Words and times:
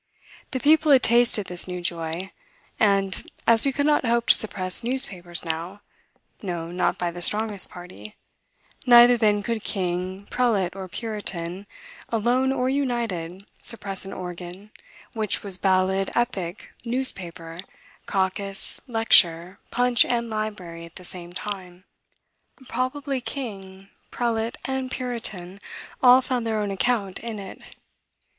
The 0.49 0.59
people 0.59 0.91
had 0.91 1.03
tasted 1.03 1.45
this 1.45 1.67
new 1.67 1.79
joy; 1.79 2.31
and, 2.79 3.21
as 3.45 3.67
we 3.67 3.71
could 3.71 3.85
not 3.85 4.03
hope 4.03 4.25
to 4.29 4.33
suppress 4.33 4.83
newspapers 4.83 5.45
now, 5.45 5.81
no, 6.41 6.71
not 6.71 6.97
by 6.97 7.11
the 7.11 7.21
strongest 7.21 7.69
party, 7.69 8.15
neither 8.87 9.15
then 9.15 9.43
could 9.43 9.63
king, 9.63 10.25
prelate, 10.31 10.75
or 10.75 10.87
puritan, 10.87 11.67
alone 12.09 12.51
or 12.51 12.67
united, 12.67 13.45
suppress 13.59 14.03
an 14.03 14.11
organ, 14.11 14.71
which 15.13 15.43
was 15.43 15.59
ballad, 15.59 16.09
epic, 16.15 16.71
newspaper, 16.83 17.59
caucus, 18.07 18.81
lecture, 18.87 19.59
punch, 19.69 20.03
and 20.03 20.31
library, 20.31 20.83
at 20.83 20.95
the 20.95 21.05
same 21.05 21.31
time. 21.31 21.83
Probably 22.67 23.21
king, 23.21 23.89
prelate 24.09 24.57
and 24.65 24.89
puritan, 24.89 25.61
all 26.01 26.23
found 26.23 26.47
their 26.47 26.59
own 26.59 26.71
account 26.71 27.19
in 27.19 27.37
it. 27.37 27.61